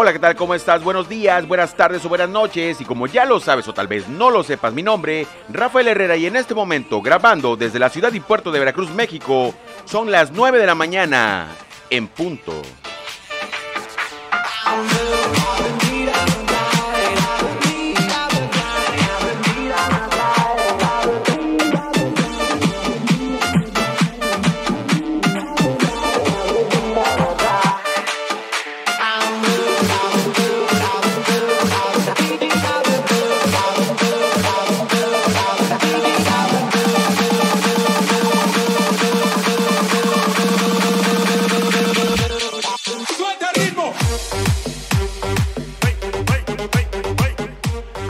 [0.00, 0.36] Hola, ¿qué tal?
[0.36, 0.84] ¿Cómo estás?
[0.84, 2.80] Buenos días, buenas tardes o buenas noches.
[2.80, 6.16] Y como ya lo sabes o tal vez no lo sepas, mi nombre, Rafael Herrera,
[6.16, 9.52] y en este momento grabando desde la ciudad y puerto de Veracruz, México,
[9.86, 11.48] son las 9 de la mañana
[11.90, 12.62] en punto.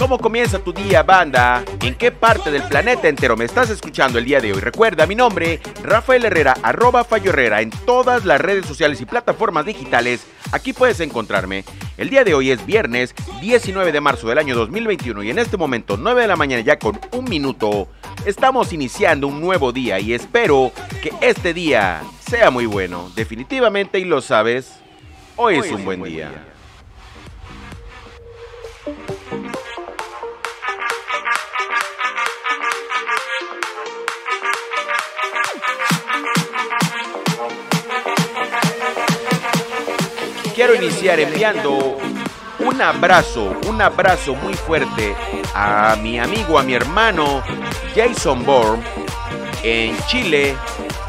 [0.08, 1.62] ¿Cómo comienza tu día, banda?
[1.82, 4.58] ¿En qué parte del planeta entero me estás escuchando el día de hoy?
[4.58, 9.66] Recuerda mi nombre, Rafael Herrera, arroba Fallo Herrera, en todas las redes sociales y plataformas
[9.66, 10.26] digitales.
[10.50, 11.62] Aquí puedes encontrarme.
[11.98, 15.58] El día de hoy es viernes 19 de marzo del año 2021 y en este
[15.58, 17.88] momento, 9 de la mañana ya con un minuto,
[18.24, 23.12] estamos iniciando un nuevo día y espero que este día sea muy bueno.
[23.14, 24.72] Definitivamente, y lo sabes,
[25.36, 26.32] hoy, es un buen, día.
[40.58, 41.96] Quiero iniciar enviando
[42.58, 45.14] un abrazo, un abrazo muy fuerte
[45.54, 47.44] a mi amigo, a mi hermano
[47.94, 48.82] Jason Bourne
[49.62, 50.56] en Chile.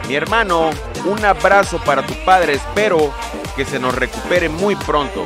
[0.07, 0.69] Mi hermano,
[1.03, 3.11] un abrazo para tu padre, espero
[3.55, 5.25] que se nos recupere muy pronto.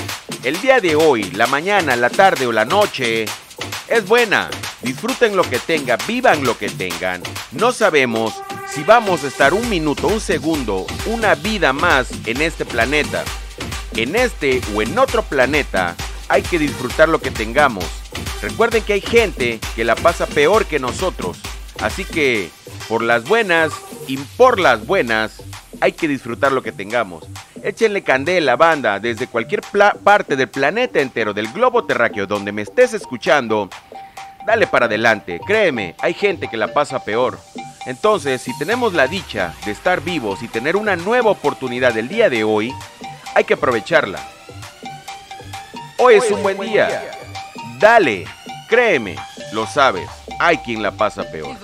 [0.43, 3.25] el día de hoy, la mañana, la tarde o la noche
[3.87, 4.49] es buena.
[4.81, 7.21] Disfruten lo que tengan, vivan lo que tengan.
[7.51, 12.65] No sabemos si vamos a estar un minuto, un segundo, una vida más en este
[12.65, 13.23] planeta.
[13.95, 15.95] En este o en otro planeta
[16.27, 17.85] hay que disfrutar lo que tengamos.
[18.41, 21.37] Recuerden que hay gente que la pasa peor que nosotros.
[21.79, 22.49] Así que,
[22.87, 23.71] por las buenas
[24.07, 25.43] y por las buenas,
[25.81, 27.25] hay que disfrutar lo que tengamos.
[27.63, 29.61] Échenle candela, banda, desde cualquier
[30.03, 33.69] parte del planeta entero, del globo terráqueo, donde me estés escuchando.
[34.45, 37.39] Dale para adelante, créeme, hay gente que la pasa peor.
[37.85, 42.29] Entonces, si tenemos la dicha de estar vivos y tener una nueva oportunidad el día
[42.29, 42.73] de hoy,
[43.35, 44.19] hay que aprovecharla.
[45.97, 47.11] Hoy es un buen día.
[47.79, 48.25] Dale,
[48.67, 49.15] créeme,
[49.53, 51.55] lo sabes, hay quien la pasa peor.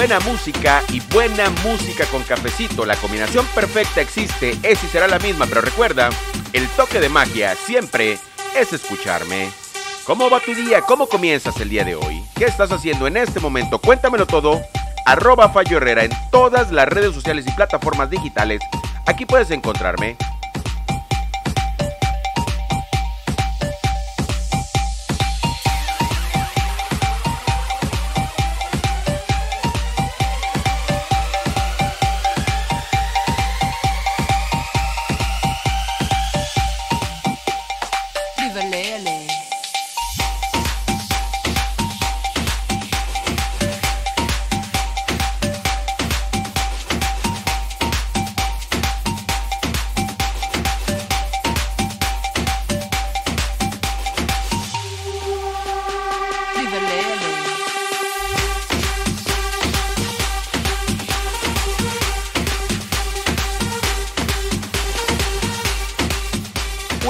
[0.00, 2.86] Buena música y buena música con cafecito.
[2.86, 6.08] La combinación perfecta existe, es y será la misma, pero recuerda,
[6.54, 8.16] el toque de magia siempre
[8.56, 9.50] es escucharme.
[10.06, 10.80] ¿Cómo va tu día?
[10.80, 12.24] ¿Cómo comienzas el día de hoy?
[12.34, 13.78] ¿Qué estás haciendo en este momento?
[13.78, 14.62] Cuéntamelo todo.
[15.04, 18.62] Arroba Fallo Herrera en todas las redes sociales y plataformas digitales.
[19.06, 20.16] Aquí puedes encontrarme.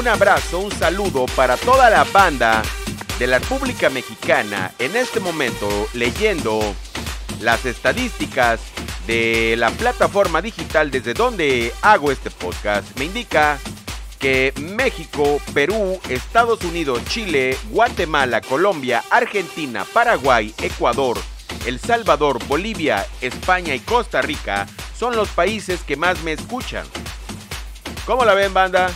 [0.01, 2.63] Un abrazo, un saludo para toda la banda
[3.19, 4.73] de la República Mexicana.
[4.79, 6.75] En este momento leyendo
[7.43, 8.61] las estadísticas
[9.07, 13.59] de la plataforma digital desde donde hago este podcast, me indica
[14.19, 21.19] que México, Perú, Estados Unidos, Chile, Guatemala, Colombia, Argentina, Paraguay, Ecuador,
[21.67, 24.67] El Salvador, Bolivia, España y Costa Rica
[24.99, 26.87] son los países que más me escuchan.
[28.07, 28.91] ¿Cómo la ven, banda?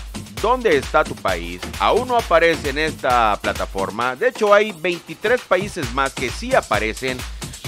[0.44, 1.62] ¿Dónde está tu país?
[1.78, 4.14] Aún no aparece en esta plataforma.
[4.14, 7.16] De hecho, hay 23 países más que sí aparecen,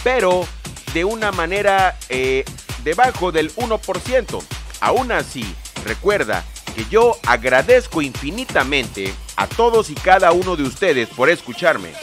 [0.05, 0.47] pero
[0.93, 2.45] de una manera eh,
[2.85, 4.43] debajo del 1%.
[4.81, 5.43] Aún así,
[5.87, 6.45] recuerda
[6.75, 11.95] que yo agradezco infinitamente a todos y cada uno de ustedes por escucharme.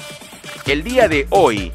[0.65, 1.71] El día de hoy,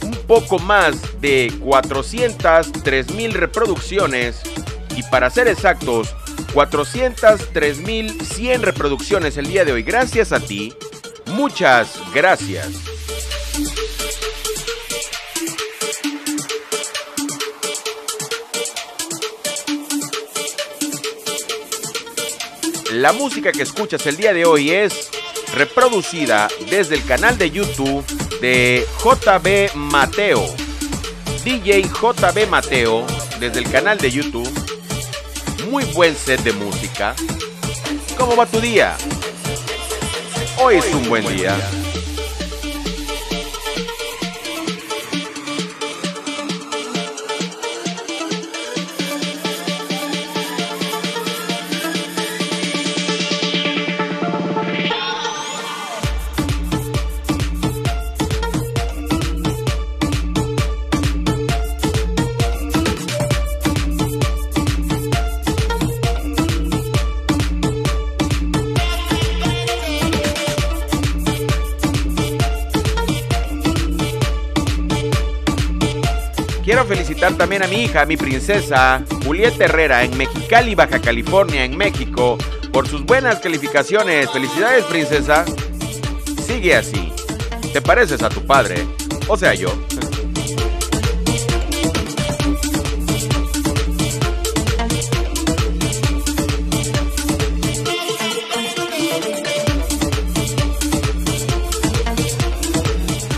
[0.00, 4.40] un poco más de 403 mil reproducciones
[4.96, 6.14] y para ser exactos,
[6.54, 9.82] 403.100 reproducciones el día de hoy.
[9.82, 10.72] Gracias a ti.
[11.26, 12.68] Muchas gracias.
[22.92, 25.08] La música que escuchas el día de hoy es
[25.54, 28.04] reproducida desde el canal de YouTube
[28.40, 30.44] de JB Mateo.
[31.42, 33.06] DJ JB Mateo
[33.40, 34.61] desde el canal de YouTube.
[35.72, 37.14] Muy buen set de música.
[38.18, 38.94] ¿Cómo va tu día?
[40.58, 41.56] Hoy es un buen día.
[76.72, 81.76] Quiero felicitar también a mi hija, mi princesa, Julieta Herrera, en Mexicali, Baja California, en
[81.76, 82.38] México,
[82.72, 84.30] por sus buenas calificaciones.
[84.30, 85.44] Felicidades, princesa.
[86.46, 87.12] Sigue así.
[87.74, 88.86] Te pareces a tu padre,
[89.28, 89.68] o sea, yo.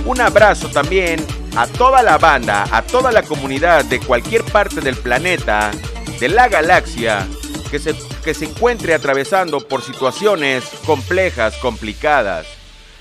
[0.07, 4.97] Un abrazo también a toda la banda, a toda la comunidad de cualquier parte del
[4.97, 5.71] planeta,
[6.19, 7.27] de la galaxia,
[7.71, 12.47] que se, que se encuentre atravesando por situaciones complejas, complicadas.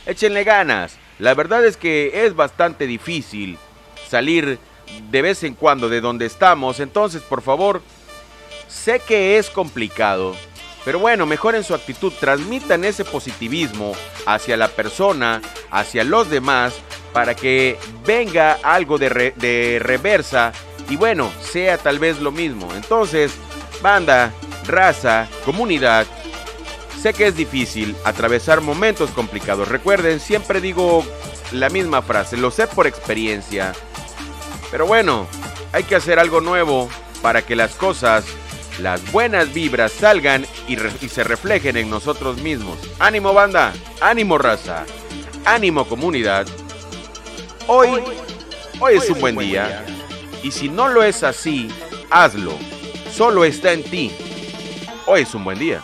[0.05, 0.97] Échenle ganas.
[1.17, 3.57] La verdad es que es bastante difícil
[4.07, 4.59] salir
[5.09, 6.79] de vez en cuando de donde estamos.
[6.79, 7.81] Entonces, por favor,
[8.67, 10.35] sé que es complicado.
[10.85, 13.93] Pero bueno, mejoren su actitud, transmitan ese positivismo
[14.25, 15.41] hacia la persona,
[15.71, 16.73] hacia los demás,
[17.13, 20.51] para que venga algo de, de reversa
[20.89, 22.73] y bueno, sea tal vez lo mismo.
[22.75, 23.33] Entonces,
[23.81, 24.33] banda,
[24.65, 26.05] raza, comunidad,
[27.01, 29.67] sé que es difícil atravesar momentos complicados.
[29.67, 31.05] Recuerden, siempre digo
[31.51, 33.73] la misma frase, lo sé por experiencia.
[34.71, 35.27] Pero bueno,
[35.71, 36.89] hay que hacer algo nuevo
[37.21, 38.25] para que las cosas,
[38.79, 42.77] las buenas vibras salgan y, y se reflejen en nosotros mismos.
[42.99, 44.85] Ánimo banda, ánimo raza,
[45.45, 46.47] ánimo comunidad.
[47.67, 48.01] Hoy,
[48.79, 49.85] hoy es un buen día.
[50.41, 51.69] Y si no lo es así,
[52.09, 52.53] hazlo.
[53.11, 54.11] Solo está en ti.
[55.05, 55.81] Hoy es un buen día.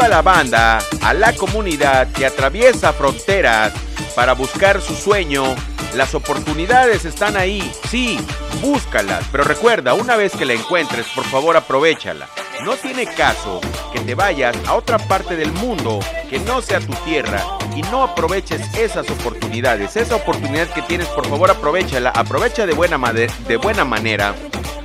[0.00, 3.70] Toda la banda, a la comunidad que atraviesa fronteras
[4.14, 5.54] para buscar su sueño.
[5.94, 8.18] Las oportunidades están ahí, sí,
[8.62, 12.30] búscalas, pero recuerda, una vez que la encuentres, por favor aprovechala.
[12.64, 13.60] No tiene caso
[13.92, 17.42] que te vayas a otra parte del mundo que no sea tu tierra
[17.76, 19.96] y no aproveches esas oportunidades.
[19.96, 22.08] Esa oportunidad que tienes, por favor, aprovechala.
[22.08, 24.34] Aprovecha de buena, de buena manera.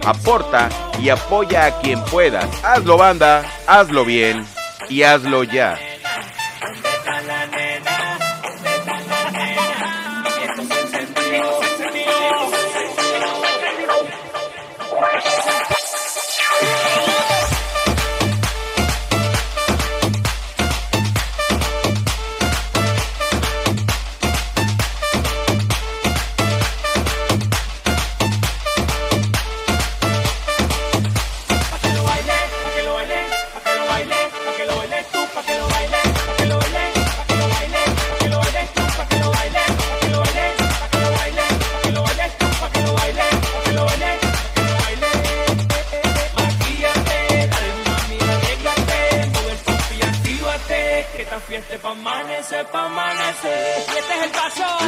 [0.06, 0.68] Aporta
[1.02, 2.46] y apoya a quien puedas.
[2.66, 3.46] Hazlo, banda.
[3.66, 4.46] Hazlo bien.
[4.90, 5.80] Y hazlo ya.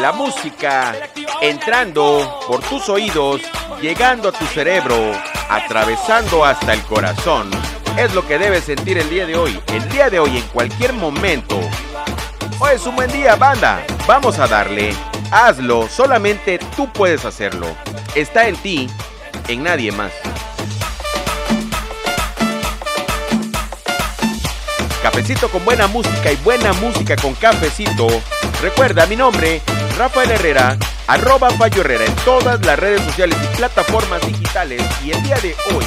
[0.02, 0.96] La música
[1.42, 3.42] entrando por tus oídos,
[3.82, 4.96] llegando a tu cerebro,
[5.50, 7.50] atravesando hasta el corazón.
[7.98, 9.60] Es lo que debes sentir el día de hoy.
[9.68, 11.60] El día de hoy, en cualquier momento.
[12.60, 13.86] Hoy es un buen día, banda.
[14.08, 14.94] Vamos a darle.
[15.32, 17.68] Hazlo, solamente tú puedes hacerlo.
[18.16, 18.88] Está en ti,
[19.48, 20.12] en nadie más.
[25.18, 28.08] Cafecito con buena música y buena música con cafecito.
[28.62, 29.64] Recuerda mi nombre,
[29.98, 34.80] Rafael Herrera, arroba Fallo Herrera en todas las redes sociales y plataformas digitales.
[35.04, 35.86] Y el día de hoy,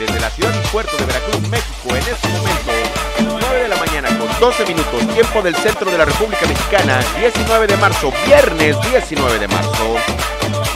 [0.00, 4.08] desde la ciudad y puerto de Veracruz, México, en este momento, 9 de la mañana
[4.18, 9.40] con 12 minutos, tiempo del centro de la República Mexicana, 19 de marzo, viernes 19
[9.40, 9.96] de marzo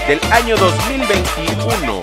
[0.07, 2.03] del año 2021.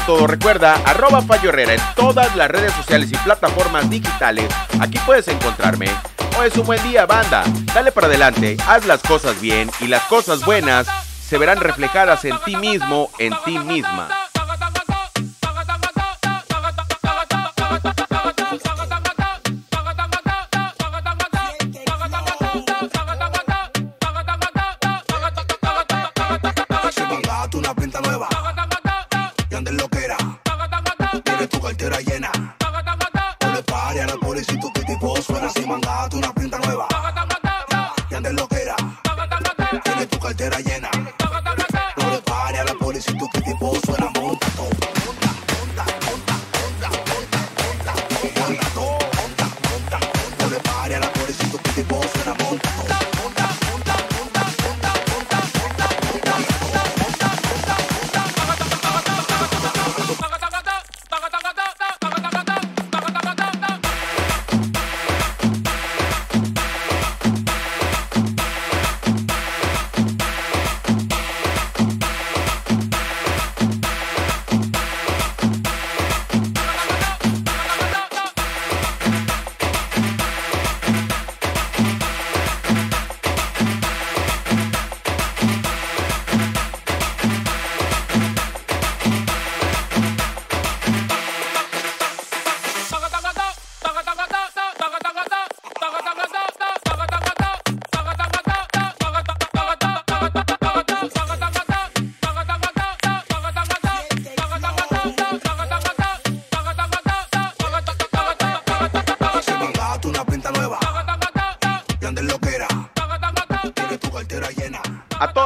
[0.00, 0.26] Todo.
[0.26, 4.48] Recuerda, arroba Fallo Herrera en todas las redes sociales y plataformas digitales.
[4.80, 5.86] Aquí puedes encontrarme.
[6.38, 7.44] Hoy es un buen día, banda.
[7.74, 10.86] Dale para adelante, haz las cosas bien y las cosas buenas
[11.28, 14.21] se verán reflejadas en ti mismo, en ti misma.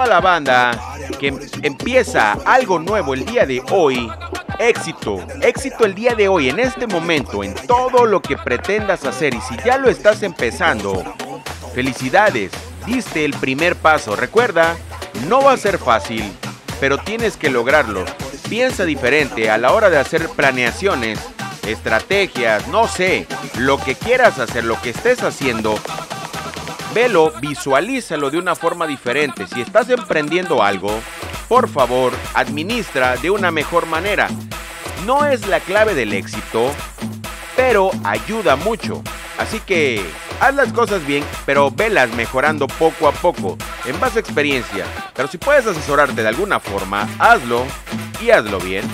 [0.07, 4.11] La banda que empieza algo nuevo el día de hoy,
[4.59, 9.35] éxito, éxito el día de hoy, en este momento, en todo lo que pretendas hacer.
[9.35, 11.03] Y si ya lo estás empezando,
[11.75, 12.53] felicidades,
[12.87, 14.17] diste el primer paso.
[14.17, 14.77] Recuerda,
[15.29, 16.33] no va a ser fácil,
[16.81, 18.05] pero tienes que lograrlo.
[18.49, 21.19] Piensa diferente a la hora de hacer planeaciones,
[21.67, 25.79] estrategias, no sé, lo que quieras hacer, lo que estés haciendo.
[26.97, 29.47] Velo, visualízalo de una forma diferente.
[29.47, 30.89] Si estás emprendiendo algo,
[31.47, 34.29] por favor, administra de una mejor manera.
[35.05, 36.71] No es la clave del éxito,
[37.55, 39.03] pero ayuda mucho.
[39.37, 40.03] Así que
[40.41, 44.87] haz las cosas bien, pero velas mejorando poco a poco, en base a experiencia.
[45.15, 47.67] Pero si puedes asesorarte de alguna forma, hazlo
[48.23, 48.89] y hazlo bien.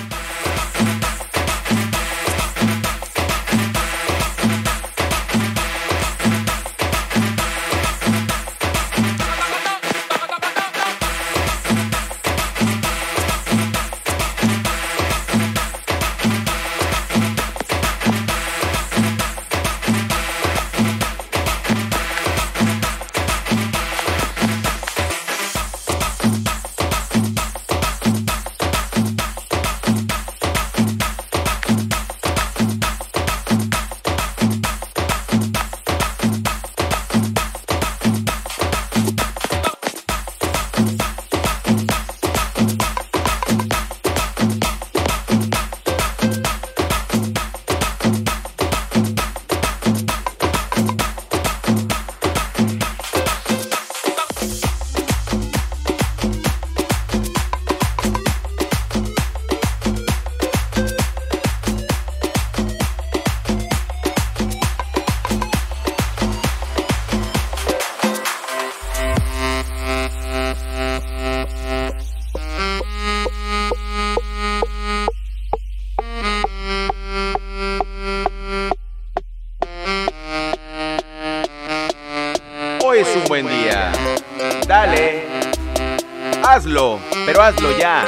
[87.43, 88.05] Hazlo ya.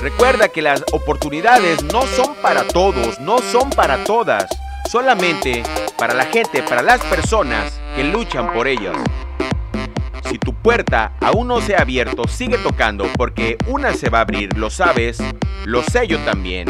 [0.00, 4.46] Recuerda que las oportunidades no son para todos, no son para todas.
[4.90, 5.62] Solamente
[5.98, 8.96] para la gente, para las personas que luchan por ellas.
[10.28, 14.22] Si tu puerta aún no se ha abierto, sigue tocando porque una se va a
[14.22, 15.18] abrir, lo sabes,
[15.64, 16.68] lo sé yo también.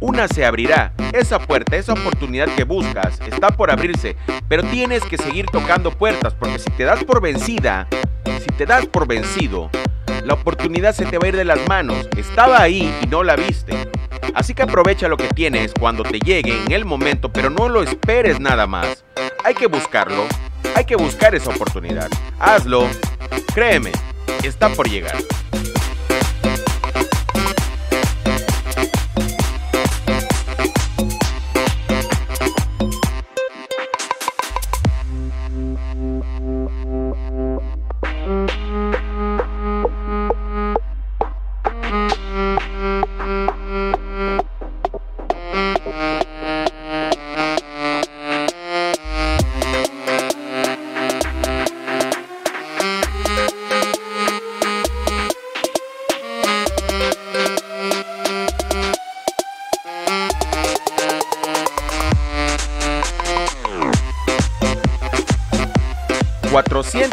[0.00, 0.92] Una se abrirá.
[1.12, 4.16] Esa puerta, esa oportunidad que buscas, está por abrirse.
[4.48, 7.88] Pero tienes que seguir tocando puertas porque si te das por vencida,
[8.24, 9.70] si te das por vencido,
[10.24, 12.08] la oportunidad se te va a ir de las manos.
[12.16, 13.74] Estaba ahí y no la viste.
[14.34, 17.82] Así que aprovecha lo que tienes cuando te llegue en el momento, pero no lo
[17.82, 19.04] esperes nada más.
[19.44, 20.24] Hay que buscarlo.
[20.74, 22.08] Hay que buscar esa oportunidad.
[22.38, 22.86] Hazlo.
[23.54, 23.92] Créeme,
[24.42, 25.16] está por llegar.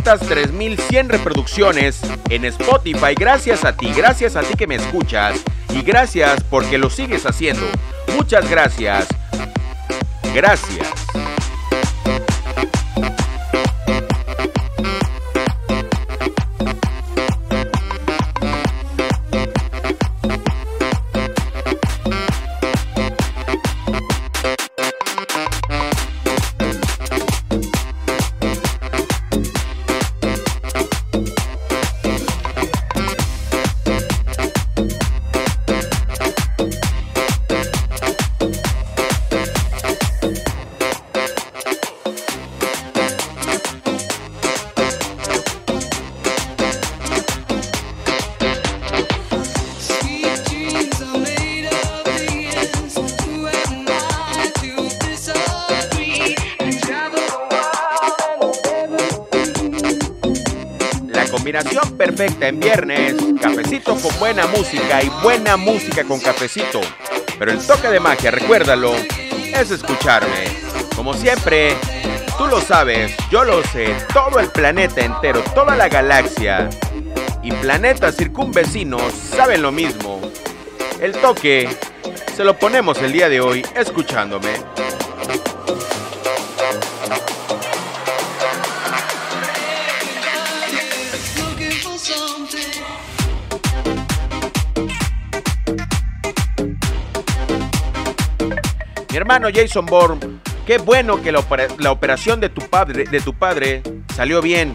[0.06, 3.16] 403.100 reproducciones en Spotify.
[3.18, 5.42] Gracias a ti, gracias a ti que me escuchas
[5.74, 7.66] y gracias porque lo sigues haciendo.
[8.16, 9.08] Muchas gracias.
[10.34, 10.88] Gracias.
[61.98, 66.82] Perfecta en viernes, cafecito con buena música y buena música con cafecito.
[67.40, 70.46] Pero el toque de magia, recuérdalo, es escucharme.
[70.96, 71.76] Como siempre,
[72.38, 76.70] tú lo sabes, yo lo sé, todo el planeta entero, toda la galaxia
[77.42, 80.20] y planetas circunvecinos saben lo mismo.
[81.00, 81.70] El toque
[82.36, 84.75] se lo ponemos el día de hoy escuchándome.
[99.16, 101.40] Mi hermano Jason Bourne, qué bueno que la,
[101.92, 103.82] operación de tu, padre, de tu padre
[104.14, 104.74] salió bien.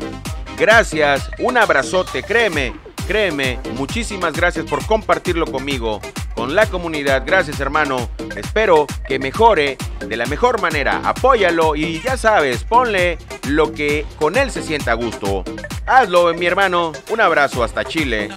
[0.57, 2.73] Gracias, un abrazote, créeme,
[3.07, 6.01] créeme, muchísimas gracias por compartirlo conmigo,
[6.40, 7.24] con la comunidad.
[7.26, 11.03] Gracias hermano, espero que mejore de la mejor manera.
[11.05, 15.44] Apóyalo y ya sabes, ponle lo que con él se sienta a gusto.
[15.85, 16.92] Hazlo, mi hermano.
[17.11, 18.31] Un abrazo hasta Chile.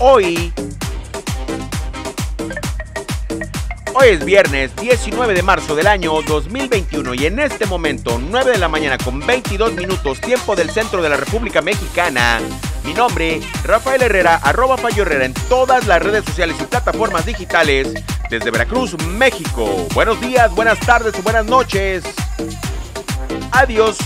[0.00, 0.52] Hoy...
[3.94, 8.58] Hoy es viernes 19 de marzo del año 2021 y en este momento 9 de
[8.58, 12.38] la mañana con 22 minutos tiempo del centro de la República Mexicana.
[12.84, 17.92] Mi nombre, Rafael Herrera, arroba Fallo Herrera en todas las redes sociales y plataformas digitales
[18.30, 19.88] desde Veracruz, México.
[19.94, 22.04] Buenos días, buenas tardes o buenas noches.
[23.50, 23.98] Adiós.